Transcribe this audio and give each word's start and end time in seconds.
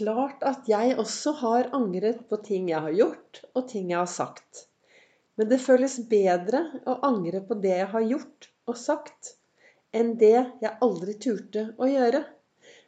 klart 0.00 0.44
at 0.46 0.68
jeg 0.70 0.96
også 1.00 1.34
har 1.42 1.70
angret 1.76 2.24
på 2.30 2.38
ting 2.44 2.70
jeg 2.72 2.80
har 2.86 2.94
gjort, 2.96 3.42
og 3.54 3.68
ting 3.68 3.90
jeg 3.92 4.00
har 4.00 4.08
sagt. 4.08 4.66
Men 5.36 5.50
det 5.50 5.60
føles 5.60 5.98
bedre 6.08 6.62
å 6.88 6.98
angre 7.06 7.42
på 7.44 7.56
det 7.60 7.76
jeg 7.82 7.90
har 7.92 8.06
gjort 8.08 8.48
og 8.70 8.78
sagt, 8.80 9.34
enn 9.92 10.14
det 10.20 10.36
jeg 10.36 10.76
aldri 10.84 11.16
turte 11.20 11.70
å 11.76 11.88
gjøre. 11.90 12.22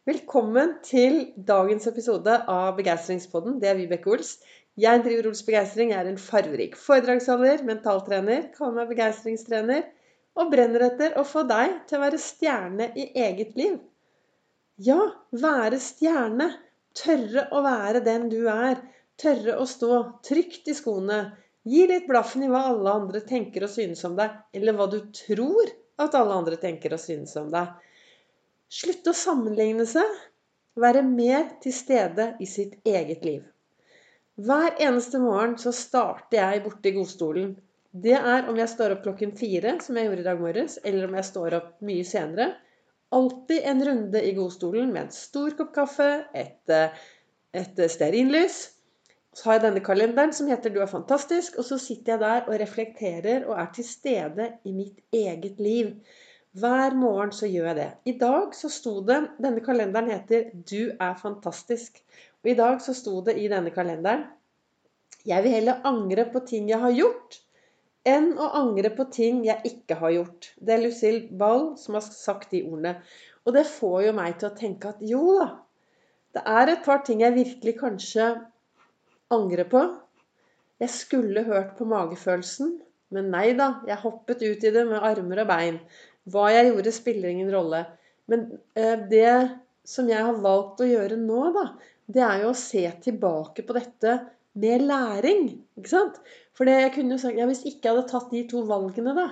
Velkommen 0.08 0.76
til 0.86 1.20
dagens 1.36 1.86
episode 1.90 2.40
av 2.50 2.72
Begeistringspodden. 2.78 3.60
Det 3.62 3.70
er 3.70 3.78
Vibeke 3.78 4.10
Ols. 4.14 4.34
Jeg 4.80 5.04
driver 5.04 5.28
Ols 5.30 5.44
Begeistring. 5.46 5.92
Jeg 5.92 6.00
er 6.00 6.10
en 6.10 6.20
farverik 6.20 6.78
foredragsholder, 6.80 7.62
mentaltrener, 7.68 8.48
kaller 8.56 8.80
meg 8.80 8.92
begeistringstrener 8.94 9.84
og 10.38 10.50
brenner 10.52 10.88
etter 10.88 11.16
å 11.20 11.26
få 11.28 11.44
deg 11.48 11.82
til 11.88 11.98
å 11.98 12.04
være 12.06 12.20
stjerne 12.20 12.88
i 12.96 13.10
eget 13.20 13.56
liv. 13.58 13.76
Ja, 14.80 15.00
være 15.36 15.78
stjerne. 15.82 16.48
Tørre 16.96 17.46
å 17.54 17.62
være 17.64 18.02
den 18.04 18.28
du 18.32 18.42
er. 18.52 18.80
Tørre 19.20 19.56
å 19.60 19.68
stå 19.68 20.00
trygt 20.26 20.68
i 20.68 20.74
skoene. 20.76 21.20
Gi 21.68 21.86
litt 21.86 22.08
blaffen 22.08 22.42
i 22.42 22.50
hva 22.50 22.64
alle 22.72 22.92
andre 23.02 23.22
tenker 23.24 23.64
og 23.66 23.72
synes 23.72 24.02
om 24.08 24.16
deg, 24.18 24.34
eller 24.56 24.76
hva 24.76 24.88
du 24.90 24.98
tror 25.14 25.70
at 26.02 26.16
alle 26.18 26.38
andre 26.40 26.58
tenker 26.58 26.96
og 26.96 27.00
synes 27.02 27.36
om 27.38 27.52
deg. 27.52 27.70
Slutte 28.72 29.12
å 29.12 29.16
sammenligne 29.16 29.86
seg. 29.88 30.20
Være 30.82 31.02
mer 31.04 31.50
til 31.62 31.74
stede 31.76 32.32
i 32.40 32.48
sitt 32.48 32.78
eget 32.88 33.26
liv. 33.28 33.42
Hver 34.40 34.78
eneste 34.80 35.20
morgen 35.20 35.58
så 35.60 35.74
starter 35.76 36.40
jeg 36.40 36.62
borte 36.64 36.88
i 36.88 36.94
godstolen. 36.96 37.52
Det 37.92 38.16
er 38.16 38.48
om 38.48 38.56
jeg 38.56 38.72
står 38.72 38.94
opp 38.94 39.02
klokken 39.04 39.34
fire, 39.36 39.76
som 39.84 39.98
jeg 40.00 40.08
gjorde 40.08 40.24
i 40.24 40.28
dag 40.30 40.40
morges, 40.40 40.78
eller 40.82 41.04
om 41.06 41.18
jeg 41.18 41.28
står 41.28 41.58
opp 41.58 41.74
mye 41.84 42.06
senere 42.08 42.54
alltid 43.12 43.60
en 43.64 43.84
runde 43.84 44.22
i 44.24 44.32
godstolen 44.36 44.92
med 44.92 45.06
en 45.06 45.14
stor 45.14 45.56
kopp 45.58 45.74
kaffe, 45.74 46.08
et, 46.34 46.62
eh, 46.68 47.02
et 47.52 47.82
stearinlys. 47.90 48.62
Så 49.32 49.48
har 49.48 49.56
jeg 49.56 49.64
denne 49.66 49.84
kalenderen 49.84 50.32
som 50.32 50.48
heter 50.48 50.70
'Du 50.70 50.80
er 50.80 50.90
fantastisk', 50.90 51.58
og 51.58 51.64
så 51.64 51.78
sitter 51.78 52.12
jeg 52.12 52.20
der 52.20 52.48
og 52.48 52.60
reflekterer 52.60 53.46
og 53.46 53.60
er 53.60 53.70
til 53.74 53.84
stede 53.84 54.52
i 54.64 54.72
mitt 54.72 54.98
eget 55.12 55.60
liv. 55.60 55.94
Hver 56.52 56.94
morgen 56.94 57.32
så 57.32 57.46
gjør 57.46 57.66
jeg 57.66 57.76
det. 57.76 57.90
I 58.04 58.18
dag 58.18 58.54
så 58.54 58.68
sto 58.68 59.00
det 59.00 59.30
Denne 59.42 59.60
kalenderen 59.60 60.10
heter 60.10 60.50
'Du 60.52 60.92
er 61.00 61.14
fantastisk'. 61.14 62.02
Og 62.44 62.50
i 62.50 62.54
dag 62.54 62.80
så 62.80 62.92
sto 62.92 63.20
det 63.20 63.38
i 63.38 63.48
denne 63.48 63.70
kalenderen 63.70 64.24
'Jeg 65.26 65.42
vil 65.42 65.50
heller 65.50 65.80
angre 65.84 66.28
på 66.32 66.38
ting 66.46 66.68
jeg 66.68 66.80
har 66.80 66.90
gjort' 66.92 67.40
enn 68.08 68.32
å 68.40 68.48
angre 68.58 68.90
på 68.96 69.06
ting 69.14 69.42
jeg 69.46 69.62
ikke 69.68 69.98
har 70.00 70.14
gjort. 70.16 70.48
Det 70.58 70.74
er 70.74 70.82
Lucille 70.82 71.38
Ball 71.38 71.72
som 71.80 71.98
har 71.98 72.06
sagt 72.06 72.54
de 72.54 72.62
ordene. 72.66 72.96
Og 73.46 73.54
det 73.56 73.66
får 73.68 73.98
jo 74.08 74.14
meg 74.16 74.38
til 74.38 74.50
å 74.50 74.56
tenke 74.58 74.92
at 74.92 75.02
jo 75.06 75.22
da, 75.38 75.48
det 76.32 76.42
er 76.48 76.72
et 76.72 76.84
par 76.86 77.02
ting 77.04 77.20
jeg 77.20 77.36
virkelig 77.36 77.74
kanskje 77.80 78.28
angrer 79.34 79.68
på. 79.68 79.82
Jeg 80.82 80.92
skulle 80.94 81.44
hørt 81.46 81.74
på 81.78 81.86
magefølelsen, 81.88 82.78
men 83.12 83.28
nei 83.34 83.50
da, 83.58 83.82
jeg 83.86 84.00
hoppet 84.02 84.42
ut 84.42 84.64
i 84.64 84.72
det 84.72 84.86
med 84.88 85.04
armer 85.04 85.42
og 85.44 85.50
bein. 85.50 85.80
Hva 86.32 86.48
jeg 86.54 86.70
gjorde, 86.70 86.94
spiller 86.94 87.32
ingen 87.32 87.50
rolle. 87.52 87.82
Men 88.30 88.46
eh, 88.78 88.96
det 89.10 89.34
som 89.84 90.08
jeg 90.08 90.24
har 90.24 90.40
valgt 90.42 90.80
å 90.80 90.88
gjøre 90.88 91.18
nå, 91.20 91.42
da, 91.54 91.66
det 92.12 92.22
er 92.24 92.44
jo 92.44 92.52
å 92.52 92.58
se 92.58 92.84
tilbake 93.04 93.66
på 93.66 93.76
dette 93.76 94.16
med 94.54 94.84
læring. 94.88 95.46
ikke 95.76 95.90
sant? 95.90 96.18
For 96.56 96.68
jeg 96.68 96.92
kunne 96.94 97.16
jo 97.16 97.22
sagt 97.22 97.38
ja, 97.38 97.46
hvis 97.48 97.64
ikke 97.68 97.92
hadde 97.92 98.08
tatt 98.10 98.30
de 98.34 98.44
to 98.50 98.62
valgene, 98.68 99.14
da, 99.16 99.28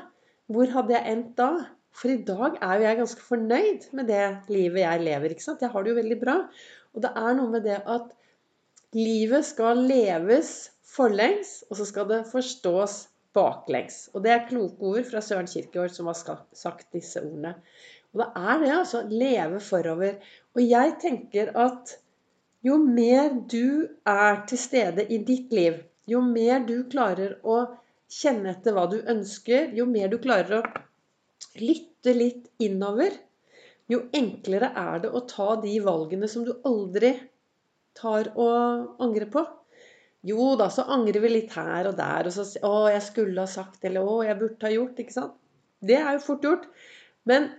hvor 0.50 0.70
hadde 0.72 0.96
jeg 0.96 1.12
endt 1.12 1.36
da? 1.38 1.50
For 1.94 2.12
i 2.12 2.22
dag 2.22 2.56
er 2.62 2.78
jo 2.78 2.86
jeg 2.86 2.98
ganske 3.00 3.24
fornøyd 3.26 3.86
med 3.98 4.08
det 4.08 4.24
livet 4.48 4.84
jeg 4.84 5.04
lever. 5.04 5.34
ikke 5.34 5.44
sant? 5.44 5.62
Jeg 5.62 5.72
har 5.72 5.82
det 5.82 5.90
jo 5.90 5.98
veldig 5.98 6.18
bra. 6.20 6.36
Og 6.94 7.02
det 7.04 7.10
er 7.18 7.36
noe 7.38 7.50
med 7.50 7.66
det 7.66 7.78
at 7.82 8.12
livet 8.96 9.46
skal 9.46 9.82
leves 9.90 10.70
forlengs, 10.86 11.60
og 11.70 11.78
så 11.78 11.86
skal 11.86 12.08
det 12.10 12.20
forstås 12.30 12.96
baklengs. 13.34 14.08
Og 14.14 14.24
det 14.24 14.32
er 14.34 14.46
kloke 14.48 14.92
ord 14.92 15.06
fra 15.10 15.22
Søren 15.22 15.50
Kirkegaard 15.50 15.94
som 15.94 16.10
har 16.10 16.18
sagt 16.54 16.88
disse 16.94 17.22
ordene. 17.22 17.54
Og 18.12 18.22
det 18.22 18.28
er 18.36 18.62
det, 18.62 18.70
altså. 18.74 19.02
Leve 19.06 19.60
forover. 19.62 20.18
Og 20.54 20.62
jeg 20.66 20.96
tenker 21.02 21.52
at 21.58 21.94
jo 22.66 22.76
mer 22.82 23.32
du 23.48 23.88
er 24.08 24.42
til 24.48 24.60
stede 24.60 25.06
i 25.08 25.20
ditt 25.24 25.52
liv, 25.54 25.80
jo 26.10 26.20
mer 26.24 26.64
du 26.66 26.82
klarer 26.92 27.38
å 27.44 27.62
kjenne 28.10 28.52
etter 28.52 28.74
hva 28.76 28.86
du 28.90 28.98
ønsker, 29.00 29.70
jo 29.76 29.86
mer 29.88 30.10
du 30.12 30.18
klarer 30.22 30.60
å 30.60 30.62
lytte 31.60 32.14
litt 32.16 32.50
innover, 32.62 33.14
jo 33.90 34.04
enklere 34.14 34.70
er 34.78 35.00
det 35.04 35.10
å 35.10 35.24
ta 35.30 35.54
de 35.62 35.72
valgene 35.82 36.28
som 36.30 36.44
du 36.46 36.52
aldri 36.66 37.14
tar 37.98 38.30
og 38.38 39.02
angrer 39.02 39.30
på. 39.32 39.42
Jo 40.26 40.52
da, 40.60 40.68
så 40.70 40.84
angrer 40.94 41.22
vi 41.24 41.32
litt 41.32 41.54
her 41.56 41.88
og 41.88 41.96
der. 41.98 42.28
Og 42.28 42.34
så 42.34 42.44
'Å, 42.44 42.90
jeg 42.92 43.02
skulle 43.02 43.40
ha 43.40 43.48
sagt', 43.48 43.84
eller 43.88 44.04
'Å, 44.04 44.24
jeg 44.26 44.38
burde 44.38 44.66
ha 44.66 44.72
gjort'. 44.74 45.00
Ikke 45.00 45.16
sant? 45.16 45.34
Det 45.80 45.96
er 45.96 46.12
jo 46.12 46.26
fort 46.26 46.44
gjort. 46.44 46.68
Men 47.24 47.50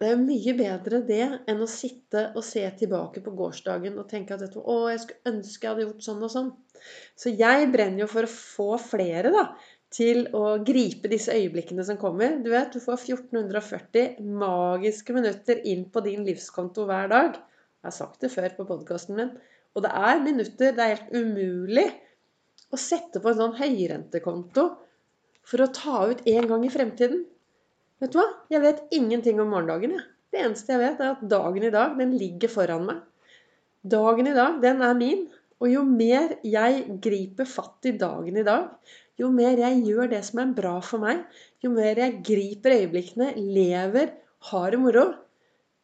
det 0.00 0.10
er 0.12 0.18
mye 0.20 0.52
bedre 0.58 1.00
det 1.08 1.22
enn 1.48 1.62
å 1.64 1.68
sitte 1.70 2.26
og 2.36 2.44
se 2.44 2.62
tilbake 2.80 3.22
på 3.24 3.32
gårsdagen 3.38 3.96
og 3.96 4.08
tenke 4.10 4.36
at 4.36 4.58
å, 4.60 4.76
jeg 4.92 5.00
skulle 5.02 5.32
ønske 5.32 5.64
jeg 5.64 5.70
hadde 5.72 5.86
gjort 5.86 6.04
sånn 6.04 6.26
og 6.26 6.32
sånn. 6.34 6.50
Så 7.16 7.32
jeg 7.32 7.70
brenner 7.72 8.04
jo 8.04 8.10
for 8.12 8.28
å 8.28 8.32
få 8.32 8.68
flere 8.82 9.32
da, 9.32 9.46
til 9.96 10.26
å 10.36 10.58
gripe 10.66 11.08
disse 11.08 11.32
øyeblikkene 11.32 11.84
som 11.88 11.96
kommer. 12.00 12.36
Du 12.44 12.50
vet, 12.52 12.74
du 12.74 12.82
får 12.82 13.06
1440 13.06 14.18
magiske 14.36 15.14
minutter 15.16 15.62
inn 15.64 15.86
på 15.92 16.02
din 16.04 16.26
livskonto 16.26 16.84
hver 16.90 17.08
dag. 17.12 17.38
Jeg 17.80 17.88
har 17.88 17.96
sagt 17.96 18.20
det 18.24 18.32
før 18.34 18.52
på 18.58 18.66
podkasten 18.68 19.16
min. 19.16 19.30
Og 19.76 19.84
det 19.84 19.92
er 19.96 20.20
minutter 20.24 20.76
det 20.76 20.82
er 20.82 20.92
helt 20.96 21.14
umulig 21.16 21.86
å 22.72 22.80
sette 22.80 23.22
på 23.22 23.30
en 23.30 23.40
sånn 23.40 23.56
høyrentekonto 23.60 24.66
for 25.46 25.62
å 25.62 25.72
ta 25.72 26.02
ut 26.10 26.24
en 26.26 26.48
gang 26.50 26.66
i 26.66 26.72
fremtiden. 26.72 27.24
Vet 28.02 28.12
du 28.12 28.20
hva? 28.20 28.26
Jeg 28.52 28.60
vet 28.64 28.84
ingenting 28.94 29.40
om 29.40 29.50
morgendagen. 29.54 29.96
Jeg. 29.96 30.06
Det 30.32 30.42
eneste 30.44 30.74
jeg 30.74 30.82
vet, 30.82 31.00
er 31.00 31.14
at 31.14 31.26
dagen 31.30 31.64
i 31.64 31.72
dag, 31.72 31.96
den 31.96 32.12
ligger 32.20 32.52
foran 32.52 32.84
meg. 32.88 33.02
Dagen 33.86 34.28
i 34.28 34.34
dag, 34.36 34.58
den 34.64 34.82
er 34.84 34.96
min. 34.98 35.26
Og 35.64 35.70
jo 35.72 35.82
mer 35.88 36.34
jeg 36.44 36.98
griper 37.04 37.48
fatt 37.48 37.88
i 37.88 37.94
dagen 37.96 38.36
i 38.36 38.44
dag, 38.44 38.66
jo 39.16 39.30
mer 39.32 39.56
jeg 39.56 39.78
gjør 39.86 40.10
det 40.10 40.20
som 40.26 40.42
er 40.42 40.50
bra 40.58 40.74
for 40.84 41.00
meg, 41.00 41.22
jo 41.64 41.70
mer 41.72 41.96
jeg 41.96 42.18
griper 42.26 42.74
øyeblikkene, 42.74 43.30
lever, 43.40 44.10
har 44.50 44.66
det 44.74 44.80
moro, 44.82 45.06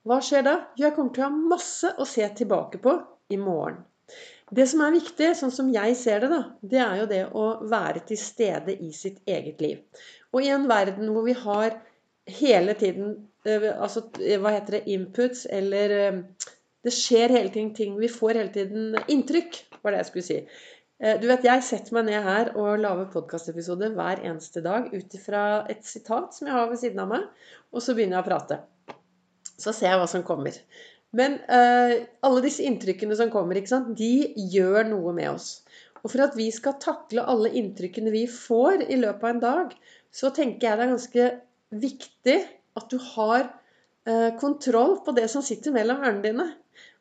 hva 0.05 0.19
skjer 0.21 0.45
da? 0.45 0.55
Jo, 0.77 0.85
jeg 0.85 0.95
kommer 0.97 1.15
til 1.15 1.25
å 1.25 1.31
ha 1.31 1.49
masse 1.55 1.95
å 1.97 2.07
se 2.09 2.27
tilbake 2.37 2.83
på 2.85 2.99
i 3.33 3.39
morgen. 3.41 3.81
Det 4.53 4.67
som 4.69 4.83
er 4.85 4.93
viktig, 4.93 5.31
sånn 5.39 5.55
som 5.55 5.71
jeg 5.73 5.97
ser 5.97 6.21
det, 6.21 6.29
da, 6.35 6.43
det 6.61 6.81
er 6.85 6.97
jo 7.01 7.09
det 7.09 7.23
å 7.33 7.47
være 7.73 8.03
til 8.11 8.21
stede 8.21 8.75
i 8.77 8.91
sitt 8.93 9.23
eget 9.25 9.63
liv. 9.65 10.03
Og 10.35 10.45
i 10.45 10.51
en 10.53 10.69
verden 10.69 11.09
hvor 11.15 11.25
vi 11.25 11.37
har 11.39 11.79
hele 12.27 12.75
tiden 12.75 13.15
eh, 13.47 13.69
Altså, 13.73 14.05
eh, 14.21 14.39
hva 14.41 14.55
heter 14.55 14.79
det? 14.79 14.85
Inputs, 14.93 15.47
eller 15.51 15.97
eh, 15.97 16.21
Det 16.83 16.95
skjer 16.95 17.31
hele 17.31 17.51
tiden 17.55 17.73
ting. 17.75 17.99
Vi 18.01 18.11
får 18.11 18.39
hele 18.41 18.53
tiden 18.55 18.97
inntrykk, 19.09 19.59
var 19.83 19.95
det 19.95 20.03
jeg 20.03 20.11
skulle 20.11 20.27
si. 20.27 20.39
Du 21.19 21.25
vet, 21.27 21.45
Jeg 21.47 21.63
setter 21.67 21.95
meg 21.95 22.05
ned 22.07 22.23
her 22.23 22.49
og 22.59 22.79
lager 22.79 23.09
podkastepisode 23.11 23.89
hver 23.95 24.21
eneste 24.23 24.61
dag 24.63 24.89
ut 24.91 25.15
ifra 25.15 25.65
et 25.71 25.83
sitat 25.87 26.35
som 26.35 26.47
jeg 26.47 26.55
har 26.55 26.69
ved 26.71 26.79
siden 26.79 27.03
av 27.03 27.09
meg, 27.11 27.25
og 27.75 27.83
så 27.83 27.95
begynner 27.95 28.21
jeg 28.21 28.23
å 28.23 28.29
prate. 28.29 28.59
Så 29.59 29.75
ser 29.75 29.93
jeg 29.93 29.99
hva 29.99 30.09
som 30.11 30.23
kommer. 30.27 30.59
Men 31.11 31.41
uh, 31.51 32.07
alle 32.23 32.45
disse 32.45 32.63
inntrykkene 32.67 33.19
som 33.19 33.31
kommer, 33.35 33.59
sant, 33.67 33.91
de 33.99 34.31
gjør 34.55 34.93
noe 34.93 35.15
med 35.17 35.33
oss. 35.33 35.49
Og 36.03 36.11
for 36.13 36.23
at 36.27 36.39
vi 36.39 36.47
skal 36.55 36.79
takle 36.83 37.27
alle 37.31 37.51
inntrykkene 37.59 38.15
vi 38.15 38.29
får 38.31 38.87
i 38.87 38.99
løpet 39.03 39.27
av 39.27 39.35
en 39.35 39.43
dag, 39.43 39.75
så 40.15 40.31
tenker 40.35 40.69
jeg 40.69 40.79
det 40.79 40.87
er 40.87 40.95
ganske 40.95 41.31
viktig 41.73 42.39
at 42.79 42.89
du 42.93 42.99
har 43.13 43.47
eh, 44.09 44.31
kontroll 44.41 44.99
på 45.05 45.15
det 45.17 45.29
som 45.33 45.45
sitter 45.45 45.75
mellom 45.75 46.03
ørene 46.05 46.25
dine. 46.25 46.49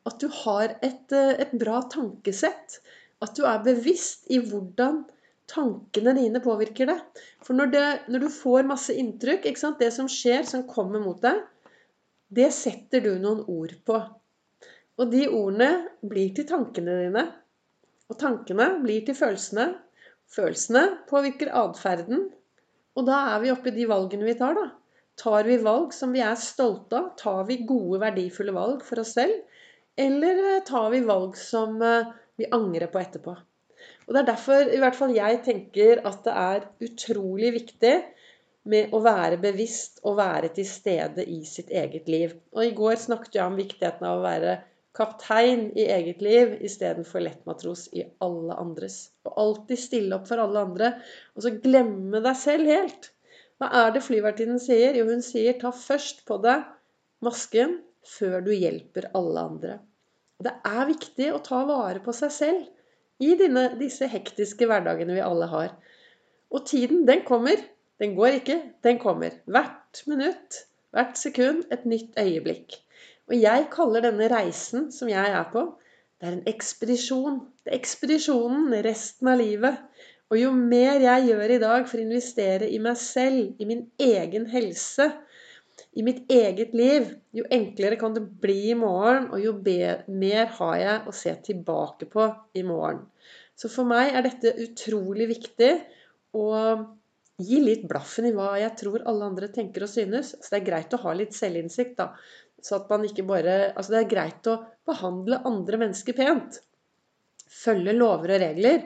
At 0.08 0.20
du 0.22 0.28
har 0.42 0.76
et, 0.82 1.12
eh, 1.16 1.36
et 1.44 1.54
bra 1.60 1.82
tankesett. 1.92 2.80
At 3.22 3.36
du 3.38 3.46
er 3.46 3.64
bevisst 3.66 4.30
i 4.34 4.40
hvordan 4.42 5.04
tankene 5.52 6.16
dine 6.18 6.42
påvirker 6.44 6.90
det. 6.90 6.98
For 7.44 7.58
når, 7.58 7.72
det, 7.74 7.86
når 8.14 8.26
du 8.26 8.30
får 8.34 8.68
masse 8.70 8.96
inntrykk, 8.98 9.46
det 9.80 9.92
som 9.94 10.10
skjer, 10.10 10.44
som 10.48 10.68
kommer 10.68 11.04
mot 11.04 11.22
deg, 11.22 11.44
det 12.32 12.50
setter 12.56 13.04
du 13.04 13.14
noen 13.20 13.44
ord 13.52 13.76
på. 13.86 14.00
Og 15.02 15.12
de 15.12 15.26
ordene 15.28 15.72
blir 16.06 16.32
til 16.36 16.48
tankene 16.48 16.98
dine. 17.04 17.26
Og 18.12 18.20
tankene 18.20 18.68
blir 18.84 19.04
til 19.08 19.18
følelsene. 19.18 19.72
Følelsene 20.32 20.84
påvirker 21.10 21.52
atferden. 21.56 22.30
Og 23.00 23.08
da 23.08 23.18
er 23.34 23.44
vi 23.44 23.52
oppe 23.54 23.72
i 23.72 23.76
de 23.76 23.88
valgene 23.90 24.28
vi 24.28 24.38
tar, 24.40 24.58
da. 24.58 24.68
Tar 25.22 25.46
vi 25.48 25.58
valg 25.62 25.94
som 25.96 26.14
vi 26.16 26.24
er 26.24 26.40
stolte 26.40 26.98
av? 26.98 27.12
Tar 27.20 27.46
vi 27.48 27.62
gode, 27.68 28.00
verdifulle 28.02 28.56
valg 28.56 28.84
for 28.88 29.04
oss 29.04 29.14
selv? 29.18 29.38
Eller 30.00 30.40
eh, 30.56 30.64
tar 30.68 30.90
vi 30.94 31.04
valg 31.06 31.38
som 31.40 31.78
eh, 31.86 32.12
vi 32.40 32.50
angrer 32.56 32.92
på 32.92 33.02
etterpå? 33.02 33.36
Og 34.08 34.16
Det 34.16 34.22
er 34.22 34.30
derfor 34.32 34.72
i 34.72 34.80
hvert 34.82 34.98
fall 34.98 35.14
jeg 35.16 35.40
tenker 35.46 36.02
at 36.08 36.24
det 36.26 36.34
er 36.38 36.66
utrolig 36.88 37.54
viktig 37.58 37.94
med 38.72 38.92
å 38.94 39.00
være 39.02 39.40
bevisst 39.42 40.02
og 40.06 40.20
være 40.20 40.52
til 40.58 40.68
stede 40.70 41.26
i 41.26 41.42
sitt 41.48 41.72
eget 41.74 42.10
liv. 42.12 42.36
Og 42.54 42.66
I 42.66 42.76
går 42.78 43.00
snakket 43.02 43.40
jeg 43.40 43.46
om 43.46 43.58
viktigheten 43.58 44.06
av 44.08 44.20
å 44.20 44.26
være 44.26 44.58
kaptein 44.98 45.70
i 45.80 45.86
eget 45.94 46.22
liv 46.24 46.58
istedenfor 46.68 47.24
lettmatros 47.24 47.88
i 47.96 48.04
alle 48.24 48.58
andres. 48.60 49.12
Og 49.28 49.38
alltid 49.44 49.80
stille 49.80 50.18
opp 50.18 50.28
for 50.30 50.42
alle 50.44 50.66
andre, 50.68 50.92
og 51.36 51.46
så 51.46 51.54
glemme 51.64 52.24
deg 52.24 52.38
selv 52.40 52.72
helt. 52.72 53.12
Hva 53.62 53.70
er 53.84 53.96
det 53.96 54.04
flyvertinnen 54.04 54.60
sier? 54.62 54.98
Jo, 54.98 55.06
hun 55.08 55.24
sier 55.26 55.58
ta 55.62 55.72
først 55.76 56.26
på 56.28 56.40
deg 56.44 56.66
masken 57.24 57.78
før 58.18 58.42
du 58.46 58.52
hjelper 58.56 59.12
alle 59.18 59.48
andre. 59.52 59.80
Det 60.42 60.54
er 60.66 60.88
viktig 60.90 61.28
å 61.36 61.44
ta 61.46 61.62
vare 61.70 62.02
på 62.02 62.14
seg 62.18 62.34
selv 62.34 63.22
i 63.22 63.36
dine, 63.38 63.68
disse 63.78 64.08
hektiske 64.10 64.66
hverdagene 64.66 65.14
vi 65.14 65.22
alle 65.24 65.48
har. 65.52 65.76
Og 66.52 66.66
tiden, 66.68 67.06
den 67.06 67.22
kommer. 67.28 67.62
Den 68.02 68.16
går 68.18 68.40
ikke, 68.40 68.58
den 68.82 68.98
kommer. 68.98 69.36
Hvert 69.46 70.02
minutt, 70.10 70.64
hvert 70.96 71.20
sekund, 71.22 71.68
et 71.70 71.86
nytt 71.86 72.18
øyeblikk. 72.18 72.80
Og 73.32 73.38
jeg 73.40 73.70
kaller 73.72 74.04
denne 74.04 74.28
reisen 74.28 74.90
som 74.92 75.08
jeg 75.08 75.32
er 75.32 75.46
på, 75.54 75.64
det 76.20 76.28
er 76.28 76.36
en 76.36 76.50
ekspedisjon. 76.52 77.38
Det 77.64 77.72
er 77.72 77.80
ekspedisjonen 77.80 78.74
resten 78.86 79.30
av 79.32 79.40
livet. 79.40 79.80
Og 80.32 80.38
jo 80.40 80.52
mer 80.56 81.00
jeg 81.00 81.30
gjør 81.30 81.54
i 81.56 81.62
dag 81.64 81.88
for 81.88 82.00
å 82.00 82.04
investere 82.04 82.68
i 82.68 82.78
meg 82.84 83.00
selv, 83.00 83.56
i 83.56 83.68
min 83.68 83.86
egen 84.04 84.46
helse, 84.52 85.08
i 85.98 86.04
mitt 86.06 86.28
eget 86.32 86.76
liv, 86.78 87.08
jo 87.36 87.44
enklere 87.52 87.98
kan 88.00 88.14
det 88.16 88.24
bli 88.44 88.70
i 88.72 88.78
morgen, 88.78 89.32
og 89.32 89.42
jo 89.44 89.56
mer 89.64 90.52
har 90.60 90.76
jeg 90.80 91.02
å 91.08 91.16
se 91.16 91.34
tilbake 91.48 92.08
på 92.12 92.28
i 92.56 92.64
morgen. 92.68 93.02
Så 93.56 93.72
for 93.72 93.88
meg 93.88 94.14
er 94.14 94.28
dette 94.28 94.54
utrolig 94.64 95.28
viktig 95.32 95.72
å 96.38 96.48
gi 97.42 97.60
litt 97.64 97.88
blaffen 97.90 98.30
i 98.30 98.34
hva 98.36 98.54
jeg 98.62 98.78
tror 98.80 99.04
alle 99.10 99.28
andre 99.32 99.50
tenker 99.54 99.86
og 99.86 99.92
synes. 99.92 100.36
Så 100.38 100.54
det 100.54 100.62
er 100.62 100.68
greit 100.70 100.96
å 100.96 101.02
ha 101.04 101.16
litt 101.18 101.36
selvinnsikt, 101.36 101.98
da. 102.00 102.12
Så 102.62 102.78
at 102.78 102.92
man 102.92 103.06
ikke 103.08 103.26
bare 103.28 103.56
Altså, 103.74 103.96
det 103.96 104.04
er 104.04 104.12
greit 104.12 104.50
å 104.52 104.60
behandle 104.88 105.42
andre 105.48 105.82
mennesker 105.86 106.18
pent. 106.18 106.62
Følge 107.52 107.96
lover 107.98 108.36
og 108.38 108.44
regler. 108.46 108.86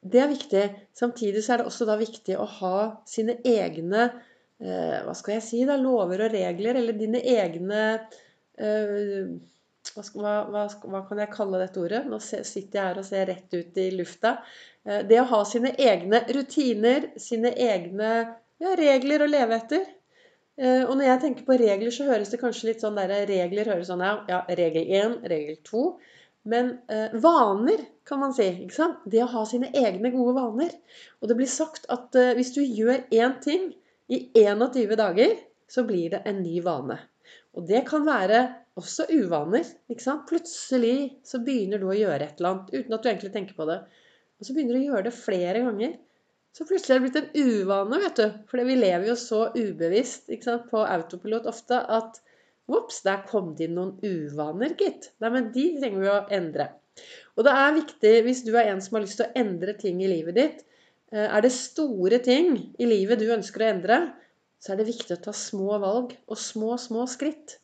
Det 0.00 0.22
er 0.22 0.32
viktig. 0.32 0.64
Samtidig 0.96 1.44
så 1.44 1.54
er 1.54 1.62
det 1.62 1.68
også 1.70 1.86
da 1.88 1.98
viktig 2.00 2.36
å 2.40 2.48
ha 2.58 2.76
sine 3.08 3.36
egne 3.46 4.06
eh, 4.08 4.98
Hva 5.04 5.14
skal 5.16 5.36
jeg 5.36 5.46
si, 5.46 5.62
da? 5.68 5.76
Lover 5.80 6.26
og 6.26 6.34
regler, 6.34 6.80
eller 6.80 6.96
dine 6.96 7.20
egne 7.20 7.84
eh, 8.56 9.30
hva, 9.90 10.34
hva, 10.52 10.64
hva, 10.68 11.00
kan 11.08 11.20
jeg 11.22 11.32
kalle 11.32 11.60
dette 11.60 11.80
ordet? 11.80 12.02
Nå 12.08 12.20
sitter 12.20 12.78
jeg 12.78 12.84
her 12.84 13.00
og 13.00 13.06
ser 13.06 13.30
rett 13.30 13.56
ut 13.56 13.80
i 13.80 13.88
lufta. 13.96 14.36
Eh, 14.84 15.02
det 15.08 15.20
å 15.20 15.28
ha 15.32 15.40
sine 15.48 15.72
egne 15.76 16.22
rutiner, 16.32 17.10
sine 17.20 17.52
egne 17.56 18.10
ja, 18.60 18.74
regler 18.78 19.24
å 19.24 19.30
leve 19.30 19.56
etter. 19.56 19.88
Eh, 20.58 20.82
og 20.84 20.96
når 20.96 21.06
jeg 21.06 21.20
tenker 21.24 21.46
på 21.46 21.58
regler, 21.60 21.92
så 21.94 22.08
høres 22.08 22.32
det 22.32 22.40
kanskje 22.40 22.70
litt 22.70 22.82
sånn 22.84 22.98
der 22.98 23.12
Regler 23.28 23.70
høres 23.70 23.90
sånn 23.92 24.02
ja, 24.04 24.16
ja, 24.28 24.40
regel 24.58 24.88
1, 24.88 25.20
regel 25.30 25.60
2. 25.68 25.84
Men 26.50 26.72
eh, 26.88 27.12
vaner, 27.20 27.84
kan 28.08 28.22
man 28.22 28.32
si. 28.36 28.48
ikke 28.64 28.76
sant? 28.76 29.04
Det 29.04 29.22
å 29.24 29.30
ha 29.34 29.44
sine 29.48 29.70
egne 29.76 30.12
gode 30.14 30.34
vaner. 30.38 30.74
Og 31.20 31.30
det 31.30 31.36
blir 31.38 31.50
sagt 31.50 31.86
at 31.92 32.16
eh, 32.18 32.32
hvis 32.38 32.54
du 32.56 32.62
gjør 32.64 33.04
én 33.12 33.36
ting 33.44 33.70
i 34.10 34.24
21 34.34 34.96
dager, 34.98 35.36
så 35.70 35.84
blir 35.86 36.16
det 36.16 36.24
en 36.26 36.40
ny 36.42 36.58
vane. 36.64 36.98
Og 37.54 37.66
det 37.68 37.84
kan 37.86 38.06
være 38.06 38.42
også 38.80 39.06
uvaner. 39.12 39.66
ikke 39.90 40.04
sant? 40.04 40.26
Plutselig 40.28 41.20
så 41.26 41.42
begynner 41.44 41.82
du 41.82 41.88
å 41.90 41.96
gjøre 41.96 42.26
et 42.26 42.40
eller 42.40 42.54
annet 42.54 42.72
uten 42.74 42.96
at 42.96 43.02
du 43.02 43.10
egentlig 43.10 43.32
tenker 43.34 43.58
på 43.58 43.66
det. 43.68 43.80
Og 44.40 44.46
så 44.46 44.54
begynner 44.56 44.76
du 44.76 44.80
å 44.80 44.88
gjøre 44.88 45.06
det 45.08 45.16
flere 45.16 45.64
ganger. 45.66 45.96
Så 46.56 46.66
plutselig 46.66 46.96
er 46.96 47.00
det 47.00 47.06
blitt 47.06 47.20
en 47.20 47.50
uvane, 47.50 48.00
vet 48.02 48.18
du. 48.18 48.38
For 48.50 48.66
vi 48.66 48.76
lever 48.78 49.06
jo 49.10 49.16
så 49.18 49.44
ubevisst 49.54 50.32
sant, 50.42 50.66
på 50.72 50.82
autopilot 50.82 51.46
ofte 51.50 51.78
at 51.98 52.20
Ops, 52.70 53.00
der 53.02 53.24
kom 53.26 53.54
det 53.58 53.66
inn 53.66 53.76
noen 53.78 53.96
uvaner, 54.04 54.76
gitt. 54.78 55.08
Nei, 55.22 55.30
men 55.34 55.48
de 55.54 55.64
trenger 55.78 56.02
vi 56.04 56.10
å 56.10 56.18
endre. 56.36 56.68
Og 57.34 57.46
det 57.46 57.54
er 57.56 57.76
viktig, 57.78 58.12
hvis 58.26 58.42
du 58.46 58.52
er 58.54 58.70
en 58.70 58.82
som 58.84 58.98
har 58.98 59.02
lyst 59.02 59.18
til 59.18 59.26
å 59.26 59.40
endre 59.42 59.74
ting 59.78 60.02
i 60.04 60.10
livet 60.10 60.36
ditt 60.36 60.58
eh, 61.14 61.24
Er 61.24 61.42
det 61.42 61.52
store 61.54 62.20
ting 62.22 62.52
i 62.78 62.86
livet 62.86 63.22
du 63.22 63.30
ønsker 63.32 63.64
å 63.64 63.70
endre, 63.72 63.98
så 64.60 64.74
er 64.74 64.80
det 64.80 64.90
viktig 64.90 65.16
å 65.16 65.22
ta 65.24 65.34
små 65.34 65.78
valg 65.82 66.14
og 66.28 66.38
små, 66.38 66.76
små 66.78 67.06
skritt. 67.10 67.56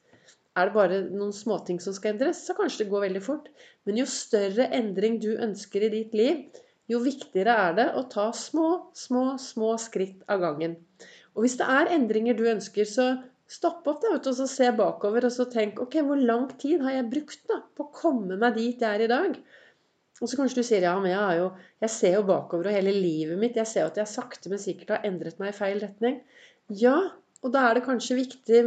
Er 0.57 0.71
det 0.71 0.77
bare 0.77 1.01
noen 1.11 1.35
småting 1.37 1.79
som 1.85 1.95
skal 1.95 2.15
endres, 2.15 2.41
så 2.47 2.57
kanskje 2.57 2.85
det 2.85 2.93
går 2.95 3.07
veldig 3.07 3.23
fort. 3.23 3.51
Men 3.85 4.01
jo 4.01 4.07
større 4.09 4.71
endring 4.75 5.21
du 5.23 5.35
ønsker 5.37 5.85
i 5.85 5.93
ditt 5.93 6.17
liv, 6.17 6.47
jo 6.91 7.01
viktigere 7.03 7.55
er 7.69 7.77
det 7.79 7.87
å 7.99 8.05
ta 8.11 8.29
små, 8.37 8.69
små, 8.95 9.25
små 9.43 9.75
skritt 9.83 10.23
av 10.31 10.43
gangen. 10.45 10.77
Og 11.35 11.45
hvis 11.45 11.59
det 11.61 11.67
er 11.69 11.93
endringer 11.97 12.39
du 12.39 12.47
ønsker, 12.49 12.89
så 12.89 13.09
stopp 13.51 13.87
opp 13.91 14.01
da, 14.03 14.17
og 14.17 14.33
så 14.39 14.47
se 14.51 14.71
bakover 14.75 15.27
og 15.29 15.35
så 15.35 15.47
tenk 15.51 15.81
ok, 15.83 16.01
hvor 16.07 16.19
lang 16.19 16.49
tid 16.59 16.83
har 16.87 16.99
jeg 16.99 17.11
brukt 17.13 17.43
da, 17.51 17.61
på 17.77 17.87
å 17.87 17.95
komme 17.95 18.39
meg 18.41 18.59
dit 18.59 18.83
jeg 18.83 18.89
er 18.89 19.07
i 19.07 19.13
dag? 19.13 19.37
Og 20.17 20.31
så 20.31 20.39
kanskje 20.39 20.63
du 20.63 20.67
sier 20.67 20.87
ja, 20.87 20.95
men 20.97 21.13
jeg, 21.13 21.41
jo, 21.43 21.51
jeg 21.85 21.93
ser 21.93 22.17
jo 22.17 22.25
bakover 22.31 22.71
og 22.71 22.77
hele 22.79 22.95
livet 22.95 23.37
mitt. 23.39 23.59
Jeg 23.61 23.69
ser 23.69 23.85
jo 23.85 23.91
at 23.91 24.01
jeg 24.01 24.09
sakte, 24.09 24.49
men 24.49 24.63
sikkert 24.63 24.95
har 24.95 25.05
endret 25.05 25.43
meg 25.43 25.53
i 25.53 25.57
feil 25.59 25.83
retning. 25.83 26.23
Ja, 26.73 26.97
og 27.45 27.53
da 27.53 27.67
er 27.69 27.77
det 27.77 27.85
kanskje 27.85 28.17
viktig 28.23 28.63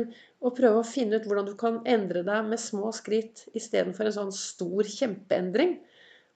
å 0.46 0.52
prøve 0.56 0.84
å 0.84 0.88
finne 0.88 1.18
ut 1.18 1.26
hvordan 1.26 1.50
du 1.50 1.56
kan 1.60 1.82
endre 1.90 2.22
deg 2.28 2.52
med 2.52 2.62
små 2.62 2.94
skritt 2.96 3.48
istedenfor 3.58 4.08
en 4.08 4.18
sånn 4.20 4.36
stor 4.36 4.88
kjempeendring. 4.94 5.80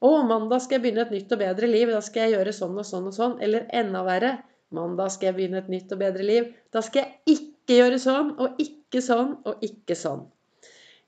'Å, 0.03 0.09
mandag 0.27 0.59
skal 0.63 0.75
jeg 0.77 0.83
begynne 0.83 1.05
et 1.05 1.13
nytt 1.15 1.31
og 1.31 1.39
bedre 1.39 1.67
liv. 1.69 1.91
Da 1.95 2.01
skal 2.03 2.25
jeg 2.25 2.35
gjøre 2.35 2.53
sånn 2.55 2.79
og 2.81 2.87
sånn 2.87 3.05
og 3.07 3.15
sånn.' 3.15 3.37
Eller 3.45 3.67
enda 3.81 4.03
verre 4.03 4.31
'Mandag 4.73 5.13
skal 5.13 5.29
jeg 5.29 5.37
begynne 5.37 5.61
et 5.61 5.69
nytt 5.71 5.91
og 5.95 6.01
bedre 6.01 6.25
liv. 6.27 6.49
Da 6.73 6.81
skal 6.81 7.05
jeg 7.05 7.37
ikke 7.37 7.77
gjøre 7.79 7.99
sånn 8.05 8.33
og 8.43 8.59
ikke 8.59 9.03
sånn 9.05 9.37
og 9.47 9.63
ikke 9.63 9.95
sånn.' 9.95 10.25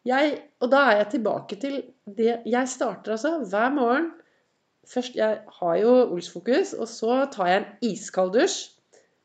Jeg, 0.05 0.37
og 0.61 0.69
da 0.69 0.83
er 0.85 0.99
jeg 0.99 1.09
tilbake 1.15 1.57
til 1.57 1.75
det 2.05 2.43
Jeg 2.45 2.69
starter 2.69 3.15
altså 3.15 3.39
hver 3.41 3.71
morgen 3.73 4.11
Først, 4.85 5.15
Jeg 5.17 5.39
har 5.59 5.75
jo 5.81 5.93
Olsfokus, 6.13 6.75
og 6.77 6.87
så 6.87 7.25
tar 7.33 7.47
jeg 7.49 7.61
en 7.61 7.89
iskald 7.89 8.35
dusj. 8.35 8.69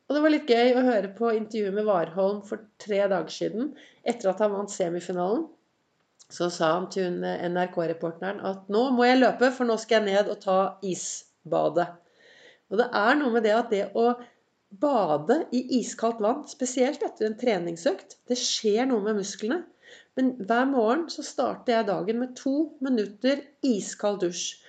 Og 0.09 0.17
det 0.17 0.23
var 0.25 0.33
litt 0.33 0.49
gøy 0.49 0.73
å 0.73 0.85
høre 0.87 1.11
på 1.19 1.35
intervjuet 1.37 1.75
med 1.77 1.85
Warholm 1.85 2.41
for 2.49 2.65
tre 2.81 3.03
dager 3.13 3.29
siden, 3.29 3.75
etter 4.09 4.33
at 4.33 4.41
han 4.41 4.55
vant 4.57 4.73
semifinalen 4.73 5.45
så 6.35 6.51
sa 6.53 6.75
han 6.77 6.89
til 6.93 7.21
NRK-reporteren 7.21 8.43
at 8.47 8.69
nå 8.73 8.87
må 8.95 9.07
jeg 9.09 9.21
løpe, 9.21 9.51
for 9.55 9.69
nå 9.69 9.77
skal 9.81 10.01
jeg 10.01 10.15
ned 10.15 10.31
og 10.33 10.41
ta 10.43 10.59
isbadet. 10.87 11.89
Og 12.71 12.79
det 12.79 12.87
er 12.95 13.19
noe 13.19 13.35
med 13.35 13.47
det 13.47 13.57
at 13.57 13.73
det 13.73 13.85
å 13.99 14.13
bade 14.71 15.41
i 15.57 15.65
iskaldt 15.81 16.21
vann, 16.23 16.45
spesielt 16.47 17.03
etter 17.03 17.27
en 17.27 17.39
treningsøkt, 17.39 18.21
det 18.31 18.39
skjer 18.39 18.87
noe 18.91 19.03
med 19.03 19.19
musklene. 19.19 19.65
Men 20.19 20.35
hver 20.47 20.67
morgen 20.71 21.09
så 21.11 21.25
starter 21.27 21.75
jeg 21.75 21.89
dagen 21.89 22.21
med 22.23 22.37
to 22.39 22.55
minutter 22.85 23.43
iskald 23.67 24.21
dusj. 24.23 24.61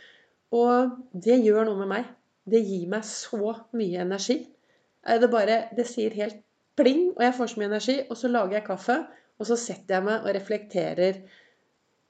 Og 0.55 0.95
det 1.13 1.37
gjør 1.43 1.67
noe 1.69 1.81
med 1.83 1.91
meg. 1.91 2.07
Det 2.49 2.61
gir 2.65 2.87
meg 2.89 3.05
så 3.05 3.53
mye 3.77 4.01
energi. 4.01 4.41
Det 5.01 5.29
bare 5.31 5.67
Det 5.77 5.85
sier 5.87 6.13
helt 6.17 6.41
pling, 6.77 7.11
og 7.15 7.21
jeg 7.25 7.35
får 7.37 7.51
så 7.51 7.61
mye 7.61 7.69
energi. 7.69 7.97
Og 8.09 8.17
så 8.17 8.31
lager 8.31 8.57
jeg 8.57 8.67
kaffe, 8.67 8.97
og 9.37 9.47
så 9.49 9.57
setter 9.57 9.97
jeg 9.97 10.07
meg 10.07 10.25
og 10.25 10.35
reflekterer 10.37 11.21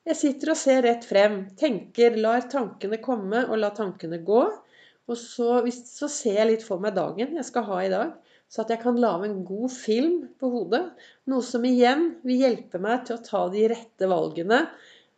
jeg 0.08 0.17
sitter 0.17 0.53
og 0.53 0.58
ser 0.58 0.81
rett 0.86 1.05
frem, 1.05 1.43
tenker, 1.60 2.17
lar 2.17 2.48
tankene 2.50 2.98
komme 3.03 3.43
og 3.48 3.60
lar 3.62 3.75
tankene 3.77 4.22
gå. 4.25 4.43
Og 5.12 5.17
så, 5.17 5.60
så, 5.72 6.08
ser 6.10 6.39
jeg 6.39 6.50
litt 6.50 6.65
for 6.65 6.81
meg 6.81 6.96
dagen 6.96 7.36
jeg 7.38 7.48
skal 7.48 7.65
ha 7.67 7.79
i 7.84 7.91
dag, 7.91 8.13
så 8.51 8.63
at 8.63 8.72
jeg 8.74 8.81
kan 8.84 9.00
lage 9.00 9.27
en 9.27 9.41
god 9.48 9.72
film 9.74 10.15
på 10.39 10.50
hodet. 10.53 10.84
Noe 11.31 11.46
som 11.46 11.65
igjen 11.67 12.08
vil 12.27 12.46
hjelpe 12.46 12.81
meg 12.84 13.05
til 13.08 13.17
å 13.17 13.25
ta 13.25 13.43
de 13.53 13.65
rette 13.72 14.10
valgene, 14.10 14.63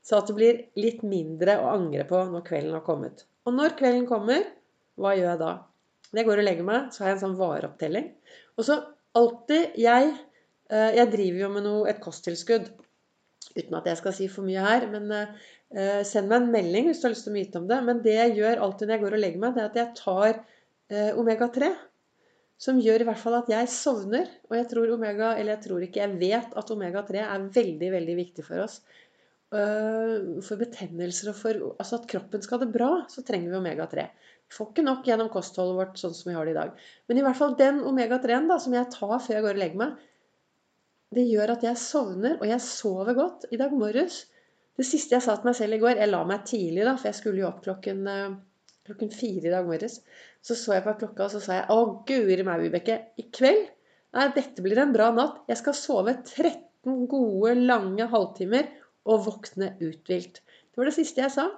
så 0.03 0.19
at 0.19 0.29
det 0.29 0.35
blir 0.37 0.59
litt 0.79 1.03
mindre 1.07 1.57
å 1.61 1.71
angre 1.77 2.03
på 2.09 2.19
når 2.29 2.45
kvelden 2.47 2.75
har 2.75 2.83
kommet. 2.85 3.23
Og 3.47 3.55
når 3.55 3.77
kvelden 3.79 4.07
kommer, 4.09 4.43
hva 4.99 5.15
gjør 5.15 5.29
jeg 5.31 5.41
da? 5.41 5.53
Når 6.11 6.21
jeg 6.21 6.29
går 6.29 6.41
og 6.41 6.47
legger 6.47 6.67
meg, 6.67 6.91
så 6.91 7.03
har 7.03 7.09
jeg 7.09 7.17
en 7.17 7.23
sånn 7.23 7.39
vareopptelling. 7.39 8.09
Og 8.59 8.67
så 8.67 8.77
alltid 9.17 9.77
jeg 9.81 10.11
eh, 10.13 10.91
Jeg 10.99 11.09
driver 11.13 11.39
jo 11.45 11.49
med 11.55 11.65
noe, 11.65 11.87
et 11.89 12.01
kosttilskudd. 12.03 12.69
Uten 13.53 13.77
at 13.77 13.87
jeg 13.89 13.99
skal 13.99 14.15
si 14.17 14.27
for 14.31 14.47
mye 14.47 14.65
her. 14.65 14.87
Men 14.91 15.09
uh, 15.13 16.01
send 16.07 16.29
meg 16.31 16.41
en 16.41 16.51
melding 16.53 16.89
hvis 16.89 17.01
du 17.01 17.07
har 17.07 17.15
lyst 17.15 17.27
til 17.27 17.33
å 17.35 17.39
vite 17.39 17.61
om 17.61 17.69
det. 17.69 17.79
Men 17.87 18.01
det 18.05 18.17
jeg 18.17 18.37
gjør 18.39 18.65
alltid 18.67 18.89
når 18.89 18.95
jeg 18.95 19.05
går 19.05 19.17
og 19.17 19.23
legger 19.23 19.43
meg, 19.43 19.55
det 19.55 19.63
er 19.63 19.71
at 19.71 19.79
jeg 19.81 19.97
tar 19.99 20.39
uh, 20.39 21.11
omega-3. 21.21 21.71
Som 22.63 22.79
gjør 22.79 23.03
i 23.03 23.07
hvert 23.09 23.19
fall 23.19 23.37
at 23.39 23.49
jeg 23.51 23.71
sovner. 23.73 24.29
Og 24.49 24.57
jeg 24.57 24.67
tror 24.71 24.91
omega, 24.95 25.33
eller 25.37 25.57
jeg 25.57 25.65
tror 25.67 25.85
ikke, 25.85 26.03
jeg 26.03 26.19
vet 26.21 26.59
at 26.59 26.75
omega-3 26.75 27.23
er 27.23 27.47
veldig, 27.57 27.89
veldig 27.97 28.19
viktig 28.23 28.45
for 28.47 28.65
oss. 28.65 28.81
Uh, 29.53 30.41
for 30.41 30.57
betennelser 30.57 31.29
og 31.29 31.35
for 31.37 31.65
Altså 31.77 31.99
at 31.99 32.07
kroppen 32.09 32.41
skal 32.41 32.57
ha 32.57 32.65
det 32.65 32.73
bra, 32.73 32.93
så 33.11 33.21
trenger 33.25 33.51
vi 33.51 33.59
omega-3. 33.59 34.07
Vi 34.49 34.57
får 34.57 34.71
ikke 34.71 34.85
nok 34.85 35.05
gjennom 35.07 35.29
kostholdet 35.33 35.77
vårt 35.77 35.99
sånn 36.01 36.15
som 36.17 36.31
vi 36.31 36.37
har 36.37 36.47
det 36.47 36.55
i 36.55 36.57
dag. 36.57 36.73
Men 37.09 37.19
i 37.19 37.25
hvert 37.25 37.37
fall 37.37 37.53
den 37.59 37.83
omega-3-en 37.85 38.49
som 38.61 38.73
jeg 38.75 38.89
tar 38.93 39.13
før 39.13 39.37
jeg 39.37 39.45
går 39.45 39.55
og 39.57 39.61
legger 39.61 39.81
meg, 39.83 40.01
det 41.15 41.25
gjør 41.29 41.55
at 41.55 41.65
jeg 41.65 41.79
sovner, 41.79 42.37
og 42.39 42.47
jeg 42.49 42.61
sover 42.63 43.17
godt. 43.17 43.47
I 43.51 43.59
dag 43.61 43.73
morges 43.75 44.25
Det 44.73 44.85
siste 44.87 45.13
jeg 45.13 45.21
sa 45.21 45.35
til 45.37 45.45
meg 45.45 45.55
selv 45.59 45.75
i 45.75 45.77
går 45.83 45.99
Jeg 46.01 46.09
la 46.09 46.23
meg 46.25 46.45
tidlig, 46.49 46.81
da, 46.87 46.95
for 46.97 47.11
jeg 47.11 47.17
skulle 47.19 47.43
jo 47.43 47.49
opp 47.51 47.59
klokken, 47.61 48.07
eh, 48.09 48.35
klokken 48.87 49.11
fire 49.13 49.49
i 49.49 49.53
dag 49.53 49.67
morges. 49.67 49.99
Så 50.41 50.57
så 50.57 50.73
jeg 50.77 50.85
på 50.87 50.95
klokka, 51.03 51.27
og 51.27 51.33
så 51.35 51.41
sa 51.43 51.59
jeg 51.59 51.67
Å, 51.69 51.79
guri 52.09 52.45
meg, 52.47 52.63
Vibeke. 52.65 52.99
I 53.21 53.27
kveld 53.29 53.67
Nei, 54.13 54.27
dette 54.35 54.61
blir 54.61 54.77
en 54.77 54.93
bra 54.93 55.09
natt. 55.13 55.39
Jeg 55.49 55.57
skal 55.57 55.77
sove 55.77 56.13
13 56.21 57.07
gode, 57.09 57.55
lange 57.65 58.09
halvtimer. 58.09 58.69
og 59.03 59.25
våkne 59.25 59.73
uthvilt. 59.83 60.37
Det 60.71 60.79
var 60.79 60.87
det 60.87 60.95
siste 60.95 61.19
jeg 61.19 61.31
sa. 61.33 61.49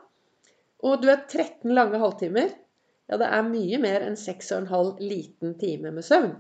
Og 0.81 1.01
du 1.03 1.12
er 1.12 1.19
13 1.29 1.69
lange 1.77 2.00
halvtimer. 2.01 2.55
Ja, 3.05 3.19
det 3.21 3.27
er 3.29 3.45
mye 3.45 3.77
mer 3.77 4.01
enn 4.01 4.17
6,5 4.17 4.97
liten 5.03 5.53
time 5.62 5.91
med 5.93 6.07
søvn. 6.07 6.31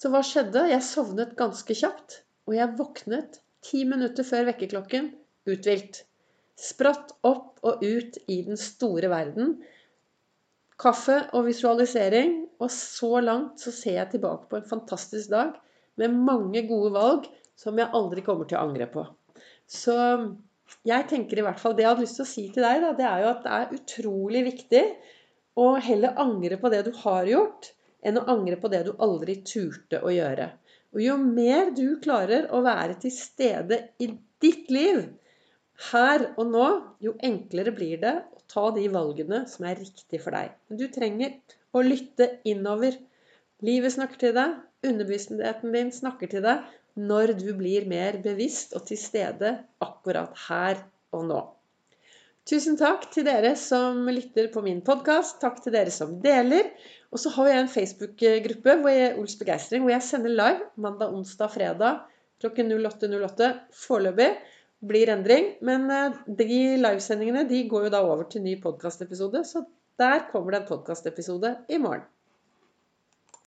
Så 0.00 0.08
hva 0.08 0.22
skjedde? 0.24 0.64
Jeg 0.70 0.80
sovnet 0.86 1.36
ganske 1.36 1.76
kjapt. 1.76 2.23
Og 2.48 2.56
jeg 2.56 2.76
våknet 2.78 3.40
ti 3.64 3.84
minutter 3.88 4.26
før 4.26 4.50
vekkerklokken 4.50 5.12
uthvilt. 5.48 6.02
Spratt 6.60 7.14
opp 7.26 7.62
og 7.66 7.82
ut 7.82 8.18
i 8.30 8.40
den 8.46 8.58
store 8.60 9.10
verden. 9.12 9.56
Kaffe 10.80 11.20
og 11.32 11.48
visualisering. 11.48 12.42
Og 12.62 12.70
så 12.70 13.18
langt 13.24 13.60
så 13.60 13.72
ser 13.74 13.98
jeg 13.98 14.14
tilbake 14.14 14.48
på 14.50 14.60
en 14.60 14.68
fantastisk 14.68 15.32
dag 15.32 15.54
med 16.00 16.14
mange 16.14 16.64
gode 16.68 16.92
valg 16.94 17.26
som 17.58 17.78
jeg 17.78 17.92
aldri 17.94 18.22
kommer 18.26 18.48
til 18.48 18.58
å 18.58 18.64
angre 18.66 18.86
på. 18.90 19.04
Så 19.70 19.94
jeg 20.86 21.06
tenker 21.10 21.38
i 21.38 21.44
hvert 21.44 21.60
fall 21.60 21.74
Det 21.76 21.84
jeg 21.84 21.90
hadde 21.92 22.04
lyst 22.04 22.18
til 22.18 22.24
å 22.24 22.30
si 22.30 22.44
til 22.52 22.64
deg, 22.66 22.82
da, 22.82 22.92
det 22.96 23.06
er 23.08 23.22
jo 23.22 23.30
at 23.30 23.44
det 23.44 23.56
er 23.58 23.74
utrolig 23.78 24.42
viktig 24.48 24.82
å 25.60 25.66
heller 25.82 26.18
angre 26.20 26.58
på 26.60 26.70
det 26.72 26.82
du 26.88 26.92
har 27.04 27.28
gjort, 27.30 27.70
enn 28.04 28.18
å 28.20 28.26
angre 28.32 28.58
på 28.60 28.70
det 28.72 28.82
du 28.88 28.92
aldri 29.02 29.38
turte 29.46 30.00
å 30.02 30.12
gjøre. 30.12 30.50
Og 30.94 31.02
jo 31.02 31.16
mer 31.18 31.72
du 31.74 31.96
klarer 32.02 32.46
å 32.54 32.60
være 32.64 32.94
til 33.02 33.12
stede 33.14 33.80
i 33.98 34.12
ditt 34.42 34.70
liv, 34.70 35.00
her 35.90 36.28
og 36.38 36.46
nå, 36.52 36.66
jo 37.02 37.16
enklere 37.26 37.72
blir 37.74 37.98
det 38.04 38.12
å 38.36 38.42
ta 38.50 38.68
de 38.76 38.84
valgene 38.94 39.42
som 39.50 39.66
er 39.66 39.80
riktige 39.80 40.22
for 40.22 40.36
deg. 40.36 40.52
Men 40.70 40.78
du 40.78 40.86
trenger 40.94 41.34
å 41.74 41.82
lytte 41.82 42.28
innover. 42.46 42.94
Livet 43.66 43.96
snakker 43.96 44.20
til 44.20 44.36
deg, 44.38 44.54
underbevisstheten 44.86 45.74
din 45.74 45.90
snakker 45.94 46.30
til 46.30 46.46
deg, 46.46 46.62
når 46.94 47.34
du 47.40 47.50
blir 47.58 47.88
mer 47.90 48.20
bevisst 48.22 48.76
og 48.78 48.86
til 48.86 49.00
stede 49.00 49.56
akkurat 49.82 50.36
her 50.46 50.84
og 51.14 51.26
nå. 51.26 51.40
Tusen 52.44 52.74
takk 52.76 53.06
til 53.08 53.24
dere 53.24 53.54
som 53.56 54.02
lytter 54.12 54.50
på 54.52 54.60
min 54.64 54.82
podkast. 54.84 55.38
Takk 55.40 55.62
til 55.64 55.72
dere 55.72 55.92
som 55.94 56.18
deler. 56.20 56.66
Og 57.08 57.22
så 57.22 57.30
har 57.38 57.48
jeg 57.48 57.62
en 57.62 57.70
Facebook-gruppe 57.72 58.74
Ols 59.16 59.38
hvor 59.40 59.92
jeg 59.92 60.04
sender 60.04 60.34
live 60.34 60.66
mandag, 60.76 61.14
onsdag, 61.16 61.54
fredag 61.54 62.02
klokken 62.44 62.68
08.08 62.74 63.16
08. 63.22 63.48
foreløpig. 63.86 64.28
Blir 64.84 65.14
endring. 65.14 65.54
Men 65.64 65.88
eh, 65.88 66.20
de 66.28 66.60
livesendingene 66.82 67.46
de 67.48 67.62
går 67.70 67.86
jo 67.86 67.94
da 67.96 68.02
over 68.04 68.28
til 68.28 68.44
ny 68.44 68.58
podkastepisode, 68.60 69.40
så 69.48 69.64
der 69.96 70.26
kommer 70.28 70.52
det 70.52 70.62
en 70.62 70.72
podkastepisode 70.74 71.56
i 71.72 71.80
morgen. 71.80 72.04